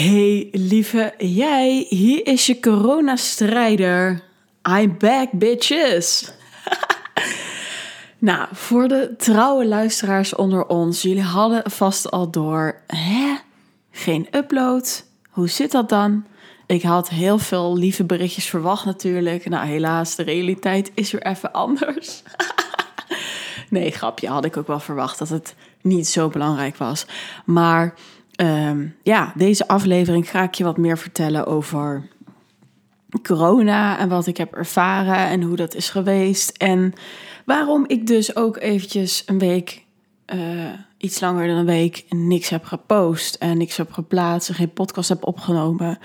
[0.00, 4.22] Hey lieve jij, hier is je coronastrijder.
[4.68, 6.32] I'm back bitches.
[8.18, 12.80] nou, voor de trouwe luisteraars onder ons, jullie hadden vast al door.
[12.86, 13.36] Hè?
[13.90, 15.04] Geen upload?
[15.30, 16.24] Hoe zit dat dan?
[16.66, 19.48] Ik had heel veel lieve berichtjes verwacht natuurlijk.
[19.48, 22.22] Nou helaas, de realiteit is weer even anders.
[23.68, 27.06] nee, grapje, had ik ook wel verwacht dat het niet zo belangrijk was.
[27.44, 27.94] Maar
[28.40, 32.08] Ehm, ja, deze aflevering ga ik je wat meer vertellen over
[33.22, 36.50] corona en wat ik heb ervaren en hoe dat is geweest.
[36.56, 36.92] En
[37.44, 39.84] waarom ik dus ook eventjes een week,
[40.34, 44.72] uh, iets langer dan een week, niks heb gepost en niks heb geplaatst en geen
[44.72, 45.98] podcast heb opgenomen.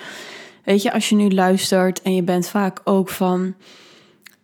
[0.63, 3.55] Weet je, als je nu luistert en je bent vaak ook van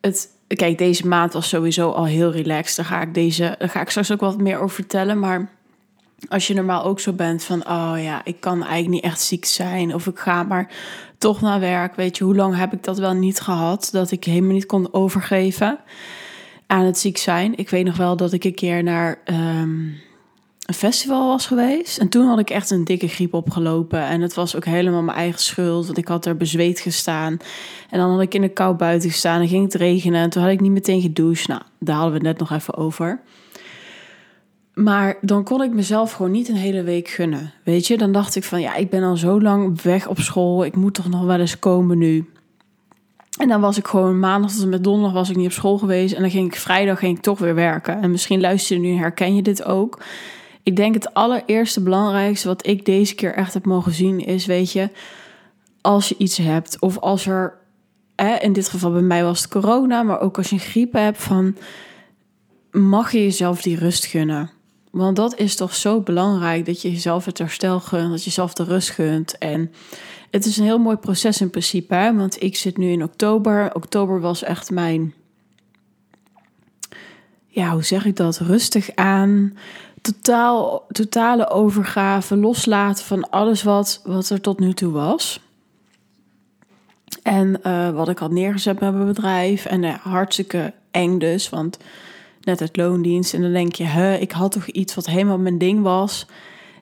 [0.02, 0.30] het.
[0.48, 2.76] Kijk, deze maand was sowieso al heel relaxed.
[2.76, 5.20] Daar ga ik, deze, ga ik straks ook wat meer over vertellen.
[5.20, 5.61] Maar
[6.30, 9.46] als je normaal ook zo bent van, oh ja, ik kan eigenlijk niet echt ziek
[9.46, 10.72] zijn of ik ga maar
[11.18, 11.96] toch naar werk.
[11.96, 14.94] Weet je, hoe lang heb ik dat wel niet gehad dat ik helemaal niet kon
[14.94, 15.80] overgeven
[16.68, 17.58] aan het ziek zijn?
[17.58, 19.88] Ik weet nog wel dat ik een keer naar ehm,
[20.66, 24.34] een festival was geweest en toen had ik echt een dikke griep opgelopen en het
[24.34, 27.38] was ook helemaal mijn eigen schuld, want ik had er bezweet gestaan
[27.90, 30.42] en dan had ik in de kou buiten gestaan en ging het regenen en toen
[30.42, 31.48] had ik niet meteen gedoucht.
[31.48, 33.22] Nou, daar hadden we het net nog even over.
[34.74, 37.54] Maar dan kon ik mezelf gewoon niet een hele week gunnen.
[37.64, 40.66] Weet je, dan dacht ik van ja, ik ben al zo lang weg op school.
[40.66, 42.30] Ik moet toch nog wel eens komen nu.
[43.40, 45.78] En dan was ik gewoon maandag tot en met donderdag was ik niet op school
[45.78, 46.14] geweest.
[46.14, 48.02] En dan ging ik vrijdag ging ik toch weer werken.
[48.02, 50.00] En misschien luister je nu, herken je dit ook.
[50.64, 54.72] Ik denk het allereerste belangrijkste wat ik deze keer echt heb mogen zien is, weet
[54.72, 54.90] je,
[55.82, 57.58] als je iets hebt of als er,
[58.40, 61.18] in dit geval bij mij was het corona, maar ook als je een griep hebt,
[61.18, 61.56] van
[62.72, 64.52] mag je jezelf die rust gunnen?
[64.92, 68.54] Want dat is toch zo belangrijk dat je jezelf het herstel gunt, dat je jezelf
[68.54, 69.38] de rust gunt.
[69.38, 69.72] En
[70.30, 73.76] het is een heel mooi proces in principe, want ik zit nu in oktober.
[73.76, 75.14] Oktober was echt mijn,
[77.48, 78.38] ja, hoe zeg ik dat?
[78.38, 79.58] Rustig aan,
[80.02, 85.40] totaal, totale overgave, loslaten van alles wat, wat er tot nu toe was.
[87.24, 89.66] En uh, wat ik had neergezet met mijn bedrijf.
[89.66, 91.78] En uh, hartstikke eng dus, want
[92.42, 93.34] net het loondienst.
[93.34, 96.26] En dan denk je, hè, ik had toch iets wat helemaal mijn ding was.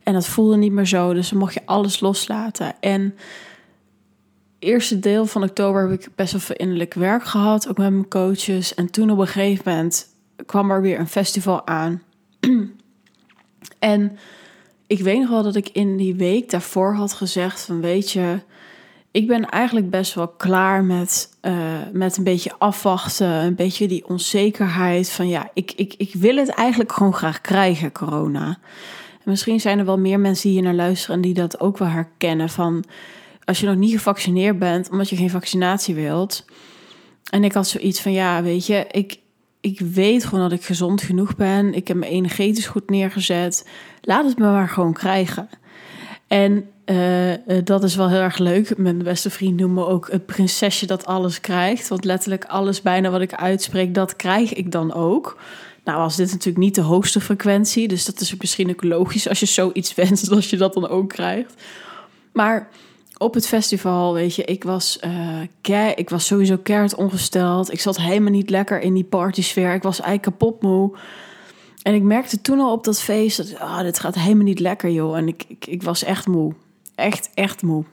[0.04, 1.14] En dat voelde niet meer zo.
[1.14, 2.76] Dus dan mocht je alles loslaten.
[2.80, 3.16] En
[4.60, 7.68] eerste deel van oktober heb ik best wel veel innerlijk werk gehad.
[7.70, 8.74] Ook met mijn coaches.
[8.76, 10.08] En toen op een gegeven moment
[10.46, 12.02] kwam er weer een festival aan.
[13.80, 14.18] en
[14.88, 18.40] ik weet nog wel dat ik in die week daarvoor had gezegd van weet je
[19.12, 21.54] ik ben eigenlijk best wel klaar met, uh,
[21.94, 26.50] met een beetje afwachten, een beetje die onzekerheid van ja, ik, ik, ik wil het
[26.50, 28.48] eigenlijk gewoon graag krijgen, corona.
[29.24, 31.78] En misschien zijn er wel meer mensen die hier naar luisteren en die dat ook
[31.78, 32.84] wel herkennen van
[33.46, 36.46] als je nog niet gevaccineerd bent omdat je geen vaccinatie wilt.
[37.30, 39.20] En ik had zoiets van ja, weet je, ik,
[39.62, 41.74] ik weet gewoon dat ik gezond genoeg ben.
[41.74, 43.70] Ik heb mijn energetisch goed neergezet.
[44.02, 45.50] Laat het me maar gewoon krijgen.
[46.28, 47.34] En uh,
[47.64, 48.78] dat is wel heel erg leuk.
[48.78, 51.88] Mijn beste vriend noemt me ook het prinsesje dat alles krijgt.
[51.88, 55.38] Want letterlijk alles bijna wat ik uitspreek, dat krijg ik dan ook.
[55.84, 57.88] Nou was dit natuurlijk niet de hoogste frequentie.
[57.88, 61.10] Dus dat is misschien ook logisch als je zoiets wenst, als je dat dan ook
[61.10, 61.54] krijgt.
[62.32, 62.70] Maar
[63.18, 67.72] op het festival, weet je, ik was, uh, ik was sowieso keihard ongesteld.
[67.72, 69.74] Ik zat helemaal niet lekker in die partysfeer.
[69.74, 70.98] Ik was eigenlijk kapot moe.
[71.82, 74.90] En ik merkte toen al op dat feest dat oh, dit gaat helemaal niet lekker,
[74.90, 75.18] joh.
[75.18, 76.54] En ik, ik was echt moe
[77.00, 77.84] echt, echt moe.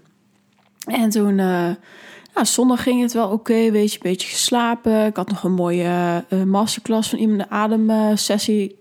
[0.84, 1.70] En toen, uh,
[2.42, 5.06] zondag ging het wel oké, weet je, een beetje geslapen.
[5.06, 8.78] Ik had nog een mooie uh, masterclass van iemand, een ademsessie,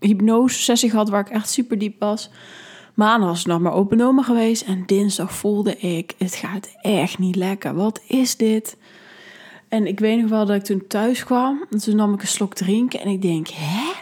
[0.00, 2.30] hypnose sessie gehad, waar ik echt super diep was.
[2.94, 7.36] Maandag was het nog maar openomen geweest en dinsdag voelde ik, het gaat echt niet
[7.36, 7.74] lekker.
[7.74, 8.76] Wat is dit?
[9.68, 12.28] En ik weet nog wel dat ik toen thuis kwam, en toen nam ik een
[12.28, 13.92] slok drinken en ik denk, hè?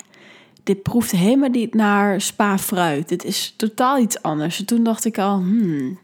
[0.67, 3.09] Dit proeft helemaal niet naar spa fruit.
[3.09, 4.59] Dit is totaal iets anders.
[4.59, 5.99] En toen dacht ik al, hmm,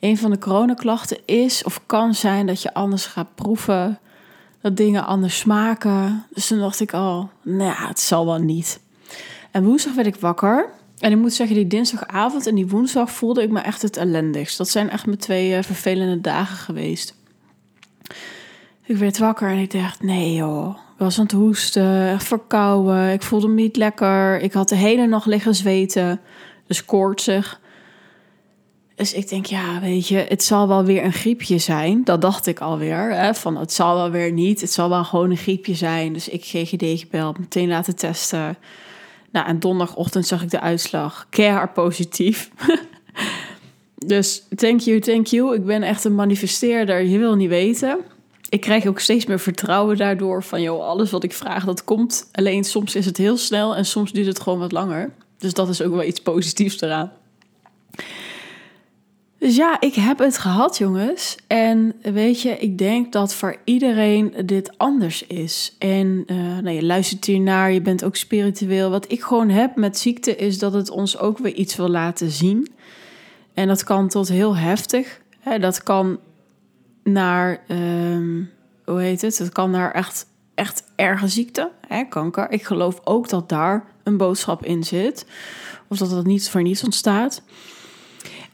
[0.00, 3.98] een van de coronaklachten is of kan zijn dat je anders gaat proeven,
[4.60, 6.26] dat dingen anders smaken.
[6.30, 8.80] Dus toen dacht ik al, nou ja, het zal wel niet.
[9.50, 10.70] En woensdag werd ik wakker.
[10.98, 14.58] En ik moet zeggen, die dinsdagavond en die woensdag voelde ik me echt het ellendigst.
[14.58, 17.14] Dat zijn echt mijn twee uh, vervelende dagen geweest.
[18.84, 23.12] Ik werd wakker en ik dacht, nee joh, was aan het hoesten, verkouden.
[23.12, 24.40] Ik voelde me niet lekker.
[24.40, 26.20] Ik had de hele nacht liggen zweten.
[26.66, 27.60] Dus koortsig.
[28.94, 32.04] Dus ik denk, ja, weet je, het zal wel weer een griepje zijn.
[32.04, 33.12] Dat dacht ik alweer.
[33.14, 33.34] Hè?
[33.34, 34.60] Van het zal wel weer niet.
[34.60, 36.12] Het zal wel gewoon een griepje zijn.
[36.12, 38.56] Dus ik GGD gebeld, meteen laten testen.
[39.32, 41.26] Nou, en donderdagochtend zag ik de uitslag.
[41.30, 42.50] Keihard positief.
[44.06, 45.54] Dus thank you, thank you.
[45.54, 47.02] Ik ben echt een manifesteerder.
[47.02, 47.98] Je wil niet weten.
[48.48, 52.28] Ik krijg ook steeds meer vertrouwen daardoor van, joh, alles wat ik vraag, dat komt.
[52.32, 55.12] Alleen soms is het heel snel en soms duurt het gewoon wat langer.
[55.38, 57.12] Dus dat is ook wel iets positiefs eraan.
[59.38, 61.36] Dus ja, ik heb het gehad, jongens.
[61.46, 65.76] En weet je, ik denk dat voor iedereen dit anders is.
[65.78, 68.90] En uh, nou, je luistert hiernaar, je bent ook spiritueel.
[68.90, 72.30] Wat ik gewoon heb met ziekte is dat het ons ook weer iets wil laten
[72.30, 72.68] zien.
[73.54, 75.20] En dat kan tot heel heftig.
[75.38, 76.18] Hè, dat kan
[77.02, 78.50] naar, um,
[78.84, 79.38] hoe heet het?
[79.38, 82.50] Het kan naar echt, echt erge ziekte, hè, kanker.
[82.50, 85.26] Ik geloof ook dat daar een boodschap in zit.
[85.88, 87.42] Of dat dat niet voor niets ontstaat.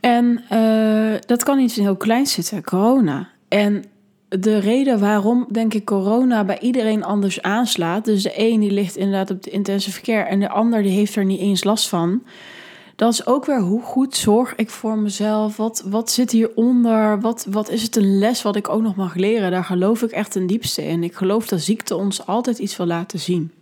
[0.01, 3.29] En uh, dat kan iets heel kleins zitten, corona.
[3.49, 3.85] En
[4.29, 8.05] de reden waarom, denk ik, corona bij iedereen anders aanslaat.
[8.05, 11.17] Dus de een die ligt inderdaad op de intensive care en de ander die heeft
[11.17, 12.23] er niet eens last van.
[12.97, 15.57] Dat is ook weer hoe goed zorg ik voor mezelf?
[15.57, 17.21] Wat, wat zit hieronder?
[17.21, 19.51] Wat, wat is het een les wat ik ook nog mag leren?
[19.51, 21.03] Daar geloof ik echt ten diepste in.
[21.03, 23.53] Ik geloof dat ziekte ons altijd iets wil laten zien.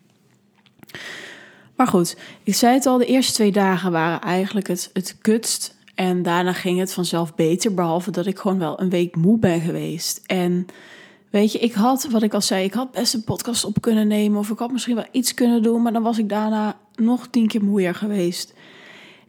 [1.76, 5.76] Maar goed, ik zei het al, de eerste twee dagen waren eigenlijk het, het kutst.
[5.94, 9.60] En daarna ging het vanzelf beter, behalve dat ik gewoon wel een week moe ben
[9.60, 10.22] geweest.
[10.26, 10.66] En
[11.30, 14.06] weet je, ik had, wat ik al zei, ik had best een podcast op kunnen
[14.06, 14.38] nemen.
[14.38, 17.46] Of ik had misschien wel iets kunnen doen, maar dan was ik daarna nog tien
[17.46, 18.54] keer moeier geweest.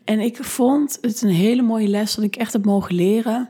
[0.04, 3.50] En ik vond het een hele mooie les dat ik echt heb mogen leren.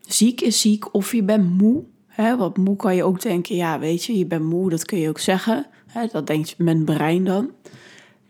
[0.00, 1.84] Ziek is ziek of je bent moe.
[2.06, 4.98] Hè, want moe kan je ook denken, ja weet je, je bent moe, dat kun
[4.98, 5.66] je ook zeggen.
[6.12, 7.50] Dat denkt mijn brein dan.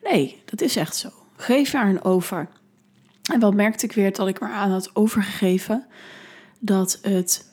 [0.03, 1.09] Nee, dat is echt zo.
[1.37, 2.49] Geef er een over.
[3.33, 5.87] En wat merkte ik weer dat ik maar aan had overgegeven?
[6.59, 7.50] Dat het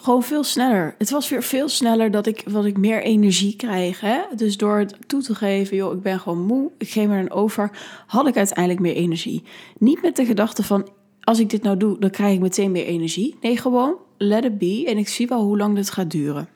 [0.00, 0.94] gewoon veel sneller.
[0.98, 4.00] Het was weer veel sneller dat ik, wat ik meer energie krijg.
[4.00, 4.20] Hè?
[4.36, 7.30] Dus door het toe te geven, joh, ik ben gewoon moe, ik geef er een
[7.30, 7.70] over,
[8.06, 9.42] had ik uiteindelijk meer energie.
[9.78, 10.88] Niet met de gedachte van,
[11.20, 13.36] als ik dit nou doe, dan krijg ik meteen meer energie.
[13.40, 16.48] Nee, gewoon let it be en ik zie wel hoe lang dit gaat duren.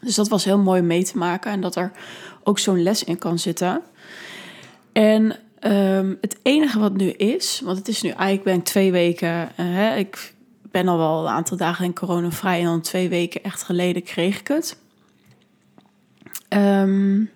[0.00, 1.92] Dus dat was heel mooi mee te maken en dat er
[2.42, 3.82] ook zo'n les in kan zitten.
[4.92, 5.36] En
[5.72, 9.28] um, het enige wat nu is, want het is nu eigenlijk ben ik twee weken,
[9.30, 10.36] uh, hè, ik
[10.70, 14.02] ben al wel een aantal dagen in corona vrij en dan twee weken echt geleden
[14.02, 14.78] kreeg ik het.
[16.48, 17.30] Um,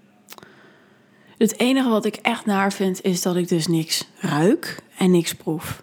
[1.39, 5.35] het enige wat ik echt naar vind is dat ik dus niks ruik en niks
[5.35, 5.83] proef.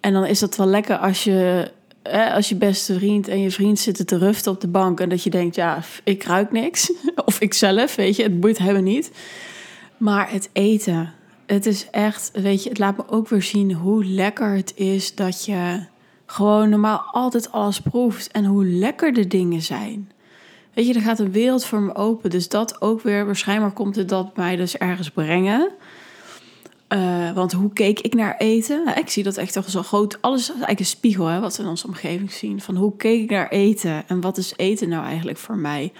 [0.00, 1.70] En dan is dat wel lekker als je,
[2.34, 5.22] als je beste vriend en je vriend zitten te ruften op de bank en dat
[5.22, 6.92] je denkt, ja, ik ruik niks.
[7.24, 9.10] Of ik zelf, weet je, het boeit hebben niet.
[9.96, 11.12] Maar het eten,
[11.46, 15.14] het is echt, weet je, het laat me ook weer zien hoe lekker het is
[15.14, 15.80] dat je
[16.32, 20.10] gewoon normaal altijd alles proeft en hoe lekker de dingen zijn.
[20.74, 22.30] Weet je, er gaat een wereld voor me open.
[22.30, 25.70] Dus dat ook weer, waarschijnlijk komt het dat mij dus ergens brengen.
[26.88, 28.96] Uh, want hoe keek ik naar eten?
[28.96, 30.18] ik zie dat echt toch zo groot.
[30.20, 32.60] Alles is eigenlijk een spiegel, hè, wat we in onze omgeving zien.
[32.60, 34.08] Van hoe keek ik naar eten?
[34.08, 35.92] En wat is eten nou eigenlijk voor mij?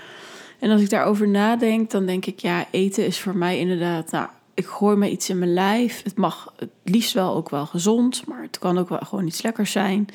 [0.58, 4.29] En als ik daarover nadenk, dan denk ik, ja, eten is voor mij inderdaad, nou,
[4.55, 6.03] ik gooi me iets in mijn lijf.
[6.03, 9.43] Het mag het liefst wel ook wel gezond, maar het kan ook wel gewoon iets
[9.43, 10.09] lekkers zijn.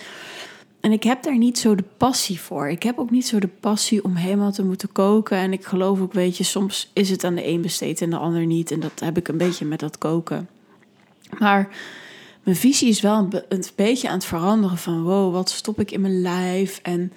[0.80, 2.70] En ik heb daar niet zo de passie voor.
[2.70, 5.38] Ik heb ook niet zo de passie om helemaal te moeten koken.
[5.38, 8.18] En ik geloof ook, weet je, soms is het aan de een besteed en de
[8.18, 8.72] ander niet.
[8.72, 10.50] En dat heb ik een beetje met dat koken.
[11.40, 11.70] Maar
[12.44, 15.04] mijn visie is wel een, beetje aan het veranderen van...
[15.04, 16.80] wow, wat stop ik in mijn lijf?
[16.84, 17.14] En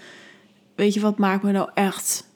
[0.74, 2.29] weet je, wat maakt me nou echt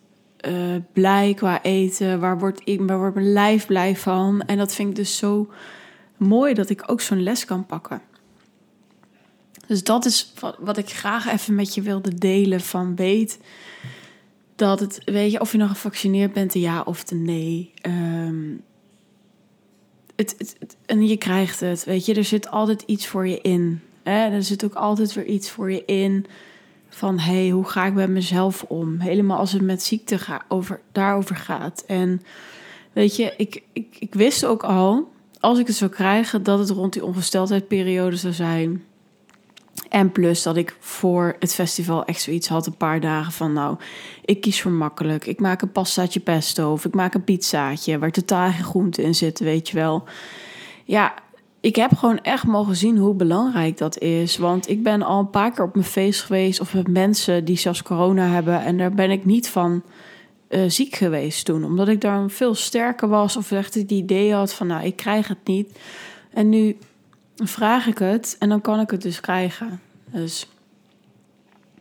[0.49, 2.21] uh, blij qua eten?
[2.21, 4.43] Waar wordt, ik, waar wordt mijn lijf blij van?
[4.43, 5.53] En dat vind ik dus zo
[6.17, 8.03] mooi dat ik ook zo'n les kan pakken.
[9.67, 12.61] Dus dat is wat, ik graag even met je wilde delen.
[12.61, 13.39] Van weet
[14.57, 17.73] dat het, weet je, of je nog gevaccineerd bent, ja of de nee.
[17.87, 18.63] Um,
[20.17, 23.81] het, het, en je krijgt het, weet je, er zit altijd iets voor je in.
[24.03, 24.31] Hè?
[24.31, 26.27] Er zit ook altijd weer iets voor je in
[26.95, 28.99] van hey, hoe ga ik met mezelf om?
[28.99, 31.85] Helemaal als het met ziekte over, daarover gaat.
[31.87, 32.23] En
[32.93, 36.71] weet je, ik, ik, ik wist ook al, als ik het zou krijgen, dat het
[36.71, 38.85] rond die ongesteldheidperiode zou zijn.
[39.89, 43.77] En plus dat ik voor het festival echt zoiets had, een paar dagen van nou,
[44.25, 45.27] ik kies voor makkelijk.
[45.27, 49.15] Ik maak een pastaatje pesto of ik maak een pizzaatje waar totaal geen groenten in
[49.15, 50.05] zitten, weet je wel.
[50.85, 51.15] Ja,
[51.64, 54.37] ik heb gewoon echt mogen zien hoe belangrijk dat is.
[54.37, 57.56] Want ik ben al een paar keer op mijn feest geweest of met mensen die
[57.56, 58.62] zelfs corona hebben.
[58.62, 59.83] En daar ben ik niet van
[60.49, 61.64] uh, ziek geweest toen.
[61.64, 65.28] Omdat ik daar veel sterker was of echt het idee had van nou, ik krijg
[65.28, 65.78] het niet.
[66.30, 66.76] En nu
[67.37, 69.80] vraag ik het en dan kan ik het dus krijgen.
[70.04, 70.49] Dus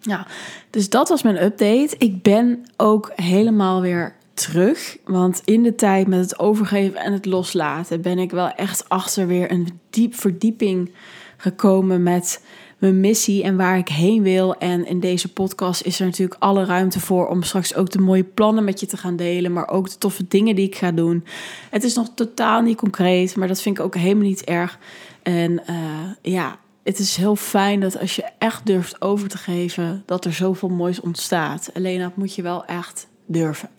[0.02, 0.28] ja,
[0.70, 1.96] dus dat was mijn update.
[1.98, 4.98] Ik ben ook helemaal weer terug.
[5.06, 9.28] Want in de tijd met het overgeven en het loslaten ben ik wel echt achter
[9.28, 10.92] weer een diep verdieping
[11.38, 12.42] gekomen met
[12.78, 14.56] mijn missie en waar ik heen wil.
[14.56, 18.24] En in deze podcast is er natuurlijk alle ruimte voor om straks ook de mooie
[18.24, 21.26] plannen met je te gaan delen, maar ook de toffe dingen die ik ga doen.
[21.70, 24.80] Het is nog totaal niet concreet, maar dat vind ik ook helemaal niet erg.
[25.22, 25.78] En uh,
[26.22, 30.34] ja, het is heel fijn dat als je echt durft over te geven, dat er
[30.34, 31.70] zoveel moois ontstaat.
[31.74, 33.70] Alleen dat moet je wel echt durven.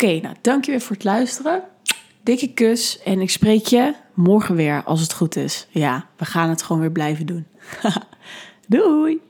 [0.00, 1.62] Oké, nou dank je weer voor het luisteren.
[2.22, 5.66] Dikke kus en ik spreek je morgen weer als het goed is.
[5.70, 7.46] Ja, we gaan het gewoon weer blijven doen.
[8.68, 9.20] Doei!